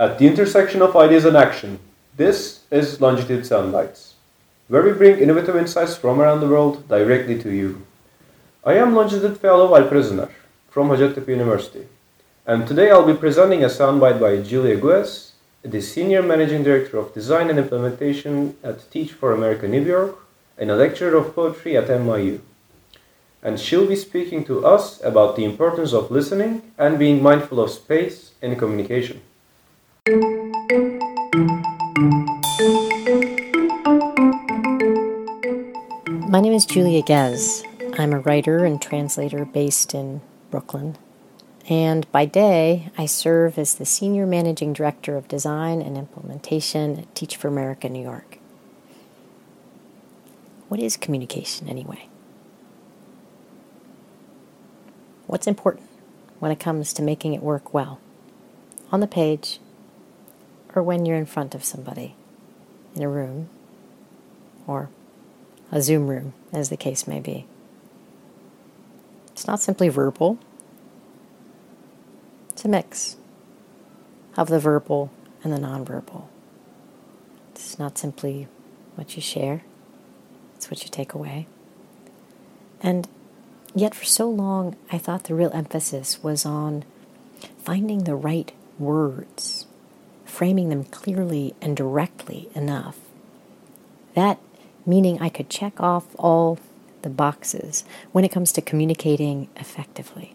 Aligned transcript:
At 0.00 0.16
the 0.16 0.26
intersection 0.26 0.80
of 0.80 0.96
ideas 0.96 1.26
and 1.26 1.36
action, 1.36 1.78
this 2.16 2.60
is 2.70 3.02
Longitude 3.02 3.42
Soundbites, 3.44 4.12
where 4.68 4.82
we 4.82 4.92
bring 4.92 5.18
innovative 5.18 5.56
insights 5.56 5.94
from 5.94 6.22
around 6.22 6.40
the 6.40 6.48
world 6.48 6.88
directly 6.88 7.38
to 7.42 7.50
you. 7.50 7.84
I 8.64 8.76
am 8.76 8.94
Longitude 8.94 9.36
Fellow 9.36 9.68
Alper 9.68 10.30
from 10.70 10.88
Hacettepe 10.88 11.28
University, 11.28 11.86
and 12.46 12.66
today 12.66 12.90
I'll 12.90 13.04
be 13.06 13.12
presenting 13.12 13.62
a 13.62 13.66
soundbite 13.66 14.18
by 14.18 14.40
Julia 14.40 14.80
Guez, 14.80 15.32
the 15.60 15.82
Senior 15.82 16.22
Managing 16.22 16.62
Director 16.62 16.96
of 16.96 17.12
Design 17.12 17.50
and 17.50 17.58
Implementation 17.58 18.56
at 18.64 18.90
Teach 18.90 19.12
for 19.12 19.34
America 19.34 19.68
New 19.68 19.84
York 19.84 20.16
and 20.56 20.70
a 20.70 20.76
lecturer 20.76 21.14
of 21.14 21.34
poetry 21.34 21.76
at 21.76 21.88
NYU. 21.88 22.40
And 23.42 23.60
she'll 23.60 23.86
be 23.86 23.96
speaking 23.96 24.46
to 24.46 24.64
us 24.64 24.98
about 25.04 25.36
the 25.36 25.44
importance 25.44 25.92
of 25.92 26.10
listening 26.10 26.72
and 26.78 26.98
being 26.98 27.22
mindful 27.22 27.60
of 27.60 27.68
space 27.68 28.32
in 28.40 28.56
communication. 28.56 29.20
My 30.10 30.16
name 36.40 36.52
is 36.52 36.64
Julia 36.64 37.00
Guez. 37.04 37.64
I'm 37.96 38.12
a 38.12 38.18
writer 38.18 38.64
and 38.64 38.82
translator 38.82 39.44
based 39.44 39.94
in 39.94 40.20
Brooklyn. 40.50 40.98
And 41.68 42.10
by 42.10 42.24
day, 42.24 42.90
I 42.98 43.06
serve 43.06 43.56
as 43.56 43.76
the 43.76 43.86
Senior 43.86 44.26
Managing 44.26 44.72
Director 44.72 45.16
of 45.16 45.28
Design 45.28 45.80
and 45.80 45.96
Implementation 45.96 46.98
at 46.98 47.14
Teach 47.14 47.36
for 47.36 47.46
America 47.46 47.88
New 47.88 48.02
York. 48.02 48.38
What 50.66 50.80
is 50.80 50.96
communication 50.96 51.68
anyway? 51.68 52.08
What's 55.28 55.46
important 55.46 55.88
when 56.40 56.50
it 56.50 56.58
comes 56.58 56.92
to 56.94 57.02
making 57.02 57.32
it 57.34 57.44
work 57.44 57.72
well? 57.72 58.00
On 58.90 58.98
the 58.98 59.06
page, 59.06 59.60
or 60.74 60.82
when 60.82 61.06
you're 61.06 61.16
in 61.16 61.26
front 61.26 61.54
of 61.54 61.64
somebody 61.64 62.14
in 62.94 63.02
a 63.02 63.08
room, 63.08 63.48
or 64.66 64.90
a 65.72 65.80
Zoom 65.80 66.08
room, 66.08 66.32
as 66.52 66.68
the 66.68 66.76
case 66.76 67.06
may 67.06 67.20
be. 67.20 67.46
It's 69.32 69.46
not 69.46 69.60
simply 69.60 69.88
verbal, 69.88 70.38
it's 72.50 72.64
a 72.64 72.68
mix 72.68 73.16
of 74.36 74.48
the 74.48 74.58
verbal 74.58 75.10
and 75.42 75.52
the 75.52 75.58
nonverbal. 75.58 76.24
It's 77.52 77.78
not 77.78 77.96
simply 77.96 78.48
what 78.96 79.16
you 79.16 79.22
share, 79.22 79.62
it's 80.56 80.70
what 80.70 80.82
you 80.82 80.90
take 80.90 81.14
away. 81.14 81.46
And 82.82 83.08
yet, 83.74 83.94
for 83.94 84.04
so 84.04 84.28
long, 84.28 84.76
I 84.90 84.98
thought 84.98 85.24
the 85.24 85.34
real 85.34 85.50
emphasis 85.52 86.22
was 86.22 86.44
on 86.44 86.84
finding 87.62 88.04
the 88.04 88.14
right 88.14 88.52
words, 88.78 89.59
framing 90.40 90.70
them 90.70 90.84
clearly 90.84 91.54
and 91.60 91.76
directly 91.76 92.48
enough. 92.54 92.96
That 94.14 94.38
meaning 94.86 95.20
I 95.20 95.28
could 95.28 95.50
check 95.50 95.78
off 95.78 96.06
all 96.18 96.58
the 97.02 97.10
boxes 97.10 97.84
when 98.12 98.24
it 98.24 98.32
comes 98.32 98.50
to 98.52 98.62
communicating 98.62 99.50
effectively. 99.56 100.34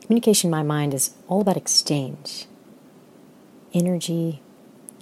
Communication, 0.00 0.48
in 0.48 0.52
my 0.52 0.62
mind, 0.62 0.94
is 0.94 1.12
all 1.28 1.42
about 1.42 1.58
exchange 1.58 2.46
energy, 3.74 4.40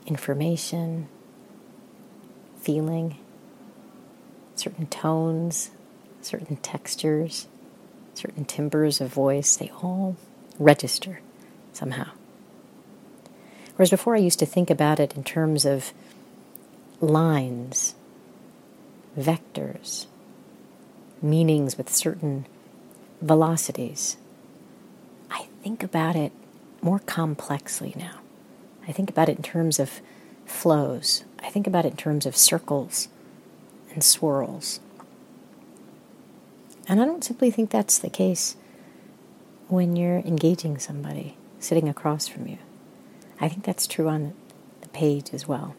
information, 0.04 1.06
feeling, 2.60 3.16
certain 4.56 4.88
tones, 4.88 5.70
certain 6.20 6.56
textures, 6.56 7.46
certain 8.14 8.44
timbres 8.44 9.00
of 9.00 9.06
voice. 9.06 9.54
They 9.54 9.70
all 9.80 10.16
register 10.58 11.20
somehow. 11.72 12.10
Whereas 13.76 13.90
before 13.90 14.14
I 14.14 14.20
used 14.20 14.38
to 14.40 14.46
think 14.46 14.70
about 14.70 15.00
it 15.00 15.14
in 15.16 15.24
terms 15.24 15.64
of 15.64 15.92
lines, 17.00 17.94
vectors, 19.18 20.06
meanings 21.20 21.76
with 21.76 21.88
certain 21.88 22.46
velocities. 23.20 24.16
I 25.30 25.46
think 25.62 25.82
about 25.82 26.16
it 26.16 26.32
more 26.80 26.98
complexly 27.00 27.94
now. 27.96 28.20
I 28.86 28.92
think 28.92 29.08
about 29.08 29.28
it 29.28 29.36
in 29.36 29.42
terms 29.42 29.78
of 29.78 30.00
flows. 30.44 31.24
I 31.40 31.48
think 31.48 31.66
about 31.66 31.84
it 31.84 31.92
in 31.92 31.96
terms 31.96 32.26
of 32.26 32.36
circles 32.36 33.08
and 33.92 34.02
swirls. 34.02 34.80
And 36.88 37.00
I 37.00 37.04
don't 37.04 37.24
simply 37.24 37.50
think 37.50 37.70
that's 37.70 37.98
the 37.98 38.10
case 38.10 38.56
when 39.68 39.94
you're 39.94 40.18
engaging 40.18 40.78
somebody 40.78 41.36
sitting 41.62 41.88
across 41.88 42.28
from 42.28 42.46
you. 42.46 42.58
I 43.40 43.48
think 43.48 43.64
that's 43.64 43.86
true 43.86 44.08
on 44.08 44.34
the 44.80 44.88
page 44.88 45.32
as 45.32 45.48
well. 45.48 45.74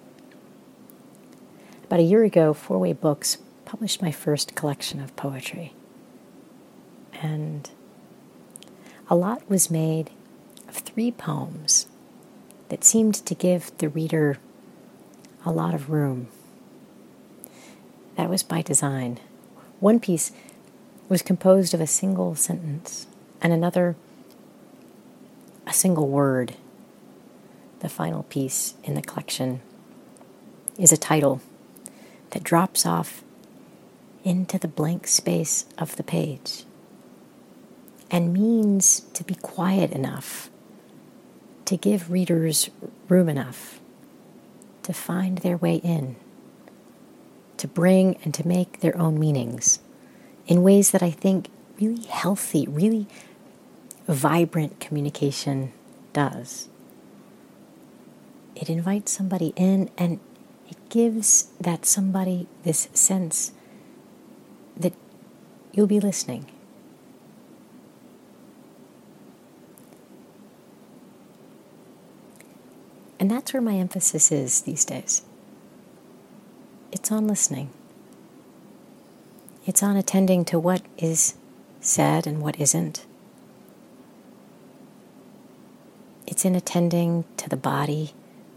About 1.86 2.00
a 2.00 2.04
year 2.04 2.24
ago, 2.24 2.54
Four 2.54 2.80
Way 2.80 2.94
Books 2.94 3.38
published 3.66 4.02
my 4.02 4.12
first 4.12 4.56
collection 4.56 5.00
of 5.00 5.16
poetry. 5.16 5.74
And 7.22 7.70
a 9.10 9.16
lot 9.16 9.48
was 9.50 9.70
made 9.70 10.10
of 10.68 10.76
three 10.76 11.12
poems 11.12 11.88
that 12.70 12.84
seemed 12.84 13.16
to 13.16 13.36
give 13.36 13.72
the 13.78 13.90
reader 13.90 14.38
a 15.46 15.52
lot 15.52 15.74
of 15.74 15.90
room. 15.90 16.28
That 18.16 18.30
was 18.30 18.44
by 18.44 18.62
design. 18.62 19.20
One 19.80 20.00
piece 20.00 20.32
was 21.10 21.22
composed 21.22 21.74
of 21.74 21.82
a 21.82 21.88
single 21.88 22.36
sentence, 22.36 23.08
and 23.42 23.52
another 23.52 23.96
a 25.74 25.76
single 25.76 26.08
word. 26.08 26.54
The 27.80 27.90
final 27.90 28.24
piece 28.24 28.76
in 28.84 28.94
the 28.94 29.02
collection 29.02 29.60
is 30.78 30.92
a 30.92 30.98
title 30.98 31.42
that 32.30 32.44
drops 32.44 32.86
off 32.86 33.24
into 34.24 34.60
the 34.60 34.68
blank 34.68 35.08
space 35.08 35.66
of 35.80 35.96
the 35.96 36.04
page 36.04 36.66
and 38.12 38.34
means 38.34 39.00
to 39.14 39.24
be 39.24 39.34
quiet 39.34 39.92
enough 39.92 40.52
to 41.66 41.76
give 41.76 42.12
readers 42.12 42.70
room 43.10 43.28
enough 43.28 43.80
to 44.84 44.94
find 44.94 45.40
their 45.40 45.58
way 45.58 45.78
in, 45.78 46.16
to 47.58 47.68
bring 47.68 48.16
and 48.24 48.32
to 48.36 48.48
make 48.48 48.82
their 48.82 48.96
own 48.96 49.20
meanings 49.20 49.80
in 50.46 50.62
ways 50.62 50.92
that 50.92 51.02
I 51.02 51.10
think 51.10 51.50
really 51.82 52.06
healthy, 52.06 52.68
really 52.68 53.08
vibrant 54.08 54.80
communication 54.80 55.72
does. 56.12 56.70
It 58.56 58.70
invites 58.70 59.12
somebody 59.12 59.54
in 59.56 59.90
and 59.98 60.20
it 60.70 60.78
gives 60.90 61.50
that 61.60 61.86
somebody 61.86 62.48
this 62.64 62.88
sense 62.94 63.52
that 64.78 64.94
you'll 65.72 65.88
be 65.88 66.00
listening. 66.00 66.46
And 73.20 73.32
that's 73.32 73.54
where 73.54 73.62
my 73.62 73.76
emphasis 73.76 74.32
is 74.32 74.64
these 74.64 74.84
days. 74.84 75.22
It's 76.92 77.12
on 77.12 77.26
listening. 77.26 77.70
It's 79.66 79.82
on 79.82 79.96
attending 79.96 80.44
to 80.46 80.60
what 80.60 80.82
is 80.98 81.36
said 81.80 82.28
and 82.28 82.42
what 82.42 82.60
isn't. 82.60 83.06
It's 86.34 86.46
in 86.46 86.56
attending 86.56 87.26
to 87.38 87.48
the 87.48 87.56
body 87.56 88.16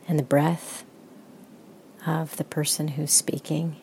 and 0.08 0.18
the 0.18 0.22
breath 0.22 0.82
of 2.06 2.38
the 2.38 2.44
person 2.44 2.88
who's 2.88 3.10
speaking. 3.10 3.76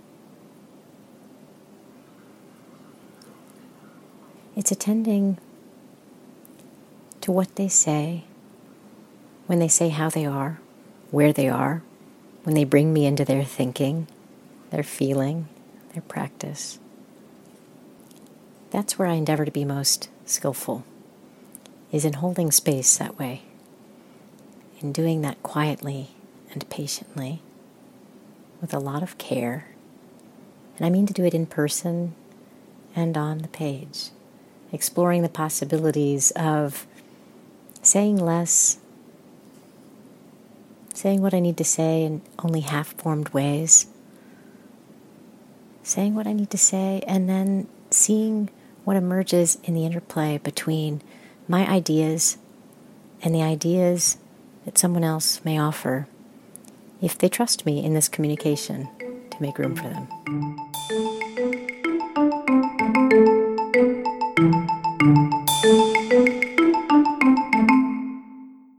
It's 4.56 4.72
attending 4.72 5.38
to 7.22 7.32
what 7.32 7.56
they 7.56 7.67
say 7.67 8.23
when 9.46 9.59
they 9.59 9.67
say 9.67 9.90
how 9.90 10.09
they 10.09 10.26
are, 10.26 10.59
where 11.12 11.32
they 11.32 11.47
are, 11.47 11.84
when 12.46 12.56
they 12.56 12.64
bring 12.64 12.94
me 12.94 13.06
into 13.06 13.23
their 13.23 13.44
thinking, 13.44 14.08
their 14.72 14.82
feeling, 14.82 15.47
their 15.94 16.02
practice. 16.02 16.79
That's 18.72 18.97
where 18.97 19.08
I 19.08 19.14
endeavor 19.14 19.46
to 19.46 19.52
be 19.52 19.66
most 19.66 20.09
skillful, 20.26 20.84
is 21.91 22.06
in 22.06 22.14
holding 22.14 22.52
space 22.52 22.97
that 22.97 23.20
way, 23.20 23.44
in 24.84 24.91
doing 24.91 25.22
that 25.22 25.41
quietly 25.41 26.09
and 26.52 26.70
patiently 26.70 27.41
with 28.62 28.74
a 28.74 28.80
lot 28.80 29.02
of 29.02 29.18
care. 29.18 29.70
And 30.78 30.85
I 30.85 30.90
mean 30.90 31.08
to 31.08 31.14
do 31.14 31.24
it 31.24 31.34
in 31.34 31.46
person 31.46 32.14
and 32.96 33.18
on 33.18 33.40
the 33.40 33.47
page, 33.47 34.09
exploring 34.72 35.22
the 35.22 35.30
possibilities 35.30 36.32
of 36.32 36.85
saying 37.82 38.18
less, 38.18 38.78
saying 40.94 41.22
what 41.22 41.34
I 41.34 41.40
need 41.40 41.58
to 41.58 41.64
say 41.64 42.03
in 42.03 42.22
only 42.40 42.59
half 42.59 42.94
formed 42.94 43.29
ways, 43.29 43.88
saying 45.82 46.14
what 46.14 46.28
I 46.28 46.34
need 46.34 46.52
to 46.52 46.58
say, 46.58 47.02
and 47.08 47.28
then 47.28 47.68
seeing 47.90 48.50
what 48.84 48.97
emerges 48.97 49.58
in 49.64 49.74
the 49.74 49.86
interplay 49.86 50.38
between 50.38 51.02
my 51.47 51.68
ideas 51.68 52.38
and 53.22 53.34
the 53.34 53.41
ideas 53.41 54.18
that 54.66 54.78
someone 54.78 55.04
else 55.04 55.44
may 55.44 55.58
offer 55.58 56.08
if 57.02 57.18
they 57.18 57.30
trust 57.30 57.66
me 57.66 57.84
in 57.84 57.94
this 57.94 58.08
communication 58.08 58.88
to 59.30 59.42
make 59.42 59.58
room 59.58 59.76
for 59.76 59.84
them. 59.84 60.08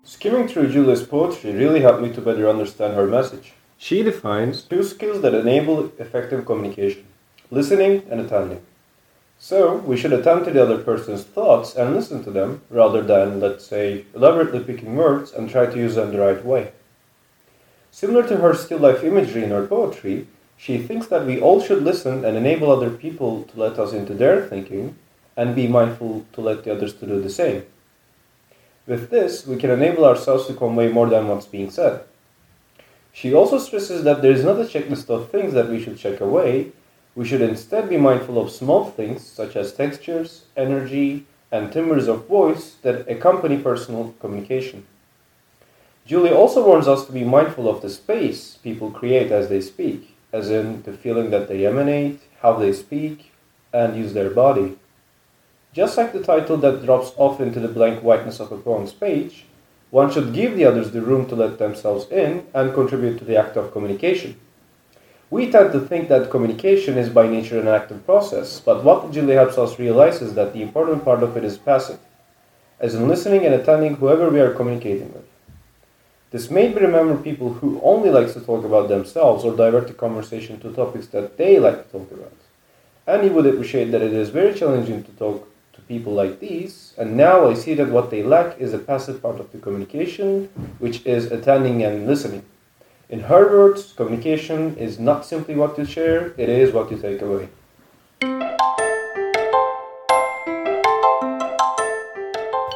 Skimming 0.04 0.48
through 0.48 0.72
Julia's 0.72 1.02
poetry 1.02 1.52
really 1.52 1.80
helped 1.80 2.00
me 2.00 2.12
to 2.12 2.20
better 2.20 2.48
understand 2.48 2.94
her 2.94 3.06
message. 3.06 3.52
She 3.76 4.02
defines 4.02 4.62
two 4.62 4.82
skills 4.82 5.20
that 5.20 5.34
enable 5.34 5.92
effective 5.98 6.46
communication 6.46 7.04
listening 7.50 8.02
and 8.10 8.20
attending. 8.20 8.60
So, 9.44 9.76
we 9.76 9.98
should 9.98 10.14
attend 10.14 10.46
to 10.46 10.52
the 10.52 10.62
other 10.62 10.78
person's 10.78 11.22
thoughts 11.22 11.74
and 11.74 11.94
listen 11.94 12.24
to 12.24 12.30
them 12.30 12.62
rather 12.70 13.02
than, 13.02 13.40
let's 13.40 13.66
say, 13.66 14.06
elaborately 14.14 14.60
picking 14.60 14.96
words 14.96 15.32
and 15.32 15.50
try 15.50 15.66
to 15.66 15.76
use 15.76 15.96
them 15.96 16.12
the 16.12 16.18
right 16.18 16.42
way. 16.42 16.72
Similar 17.90 18.26
to 18.28 18.38
her 18.38 18.54
still 18.54 18.78
life 18.78 19.04
imagery 19.04 19.44
in 19.44 19.50
her 19.50 19.66
poetry, 19.66 20.28
she 20.56 20.78
thinks 20.78 21.08
that 21.08 21.26
we 21.26 21.42
all 21.42 21.60
should 21.60 21.82
listen 21.82 22.24
and 22.24 22.38
enable 22.38 22.72
other 22.72 22.88
people 22.88 23.42
to 23.42 23.60
let 23.60 23.78
us 23.78 23.92
into 23.92 24.14
their 24.14 24.40
thinking 24.40 24.96
and 25.36 25.54
be 25.54 25.68
mindful 25.68 26.24
to 26.32 26.40
let 26.40 26.64
the 26.64 26.72
others 26.72 26.94
to 26.94 27.06
do 27.06 27.20
the 27.20 27.28
same. 27.28 27.64
With 28.86 29.10
this, 29.10 29.46
we 29.46 29.58
can 29.58 29.68
enable 29.68 30.06
ourselves 30.06 30.46
to 30.46 30.54
convey 30.54 30.88
more 30.88 31.10
than 31.10 31.28
what's 31.28 31.44
being 31.44 31.70
said. 31.70 32.02
She 33.12 33.34
also 33.34 33.58
stresses 33.58 34.04
that 34.04 34.22
there 34.22 34.32
is 34.32 34.42
not 34.42 34.58
a 34.58 34.64
checklist 34.64 35.10
of 35.10 35.30
things 35.30 35.52
that 35.52 35.68
we 35.68 35.84
should 35.84 35.98
check 35.98 36.22
away. 36.22 36.72
We 37.16 37.24
should 37.24 37.42
instead 37.42 37.88
be 37.88 37.96
mindful 37.96 38.40
of 38.40 38.50
small 38.50 38.90
things 38.90 39.24
such 39.24 39.54
as 39.54 39.72
textures, 39.72 40.46
energy, 40.56 41.26
and 41.52 41.72
timbres 41.72 42.08
of 42.08 42.26
voice 42.26 42.74
that 42.82 43.08
accompany 43.08 43.58
personal 43.58 44.14
communication. 44.20 44.86
Julie 46.06 46.32
also 46.32 46.66
warns 46.66 46.88
us 46.88 47.06
to 47.06 47.12
be 47.12 47.24
mindful 47.24 47.68
of 47.68 47.80
the 47.80 47.88
space 47.88 48.56
people 48.56 48.90
create 48.90 49.30
as 49.30 49.48
they 49.48 49.60
speak, 49.60 50.16
as 50.32 50.50
in 50.50 50.82
the 50.82 50.92
feeling 50.92 51.30
that 51.30 51.48
they 51.48 51.64
emanate, 51.64 52.20
how 52.42 52.54
they 52.54 52.72
speak, 52.72 53.32
and 53.72 53.96
use 53.96 54.12
their 54.12 54.30
body. 54.30 54.76
Just 55.72 55.96
like 55.96 56.12
the 56.12 56.22
title 56.22 56.56
that 56.58 56.84
drops 56.84 57.12
off 57.16 57.40
into 57.40 57.60
the 57.60 57.68
blank 57.68 58.02
whiteness 58.02 58.40
of 58.40 58.52
a 58.52 58.58
poem's 58.58 58.92
page, 58.92 59.46
one 59.90 60.10
should 60.10 60.34
give 60.34 60.56
the 60.56 60.64
others 60.64 60.90
the 60.90 61.00
room 61.00 61.26
to 61.28 61.36
let 61.36 61.58
themselves 61.58 62.10
in 62.10 62.46
and 62.52 62.74
contribute 62.74 63.18
to 63.18 63.24
the 63.24 63.36
act 63.36 63.56
of 63.56 63.72
communication. 63.72 64.38
We 65.34 65.50
tend 65.50 65.72
to 65.72 65.80
think 65.80 66.08
that 66.10 66.30
communication 66.30 66.96
is 66.96 67.08
by 67.08 67.26
nature 67.26 67.58
an 67.58 67.66
active 67.66 68.06
process, 68.06 68.60
but 68.60 68.84
what 68.84 69.10
Julie 69.10 69.34
helps 69.34 69.58
us 69.58 69.80
realize 69.80 70.22
is 70.22 70.34
that 70.34 70.52
the 70.52 70.62
important 70.62 71.04
part 71.04 71.24
of 71.24 71.36
it 71.36 71.42
is 71.42 71.58
passive, 71.58 71.98
as 72.78 72.94
in 72.94 73.08
listening 73.08 73.44
and 73.44 73.52
attending 73.52 73.96
whoever 73.96 74.30
we 74.30 74.38
are 74.38 74.54
communicating 74.54 75.12
with. 75.12 75.26
This 76.30 76.52
made 76.52 76.76
me 76.76 76.82
remember 76.82 77.16
people 77.16 77.54
who 77.54 77.80
only 77.82 78.10
like 78.10 78.32
to 78.34 78.40
talk 78.40 78.64
about 78.64 78.86
themselves 78.88 79.42
or 79.42 79.56
divert 79.56 79.88
the 79.88 79.94
conversation 79.94 80.60
to 80.60 80.72
topics 80.72 81.08
that 81.08 81.36
they 81.36 81.58
like 81.58 81.84
to 81.84 81.98
talk 81.98 82.12
about. 82.12 82.38
And 83.08 83.24
he 83.24 83.28
would 83.28 83.46
appreciate 83.46 83.90
that 83.90 84.02
it 84.02 84.12
is 84.12 84.28
very 84.28 84.54
challenging 84.54 85.02
to 85.02 85.10
talk 85.24 85.48
to 85.72 85.80
people 85.80 86.12
like 86.12 86.38
these, 86.38 86.94
and 86.96 87.16
now 87.16 87.48
I 87.48 87.54
see 87.54 87.74
that 87.74 87.88
what 87.88 88.12
they 88.12 88.22
lack 88.22 88.60
is 88.60 88.72
a 88.72 88.78
passive 88.78 89.20
part 89.20 89.40
of 89.40 89.50
the 89.50 89.58
communication, 89.58 90.48
which 90.78 91.04
is 91.04 91.32
attending 91.32 91.82
and 91.82 92.06
listening. 92.06 92.44
In 93.10 93.20
her 93.20 93.50
words, 93.50 93.92
communication 93.92 94.76
is 94.76 94.98
not 94.98 95.26
simply 95.26 95.54
what 95.54 95.76
you 95.76 95.84
share, 95.84 96.32
it 96.38 96.48
is 96.48 96.72
what 96.72 96.90
you 96.90 96.96
take 96.96 97.20
away. 97.20 97.48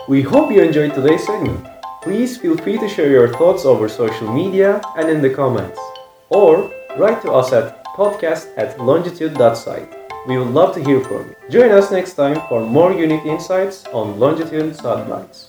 We 0.06 0.22
hope 0.22 0.52
you 0.52 0.62
enjoyed 0.62 0.94
today's 0.94 1.24
segment. 1.24 1.66
Please 2.02 2.36
feel 2.36 2.56
free 2.58 2.78
to 2.78 2.88
share 2.88 3.10
your 3.10 3.28
thoughts 3.34 3.64
over 3.64 3.88
social 3.88 4.32
media 4.32 4.80
and 4.96 5.08
in 5.08 5.22
the 5.22 5.30
comments, 5.30 5.80
or 6.28 6.70
write 6.98 7.22
to 7.22 7.32
us 7.32 7.52
at 7.52 7.84
podcast 7.96 8.52
at 8.56 8.78
longitude.site. 8.78 9.94
We 10.26 10.38
would 10.38 10.48
love 10.48 10.74
to 10.74 10.84
hear 10.84 11.00
from 11.00 11.28
you. 11.28 11.36
Join 11.50 11.70
us 11.70 11.90
next 11.90 12.14
time 12.14 12.40
for 12.48 12.60
more 12.60 12.92
unique 12.92 13.24
insights 13.24 13.86
on 13.86 14.20
Longitude 14.20 14.74
Soundbites. 14.74 15.47